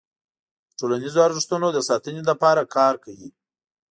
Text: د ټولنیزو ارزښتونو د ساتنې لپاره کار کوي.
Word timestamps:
د 0.67 0.69
ټولنیزو 0.79 1.19
ارزښتونو 1.27 1.67
د 1.73 1.79
ساتنې 1.89 2.21
لپاره 2.29 2.61
کار 2.75 2.93
کوي. 3.03 3.29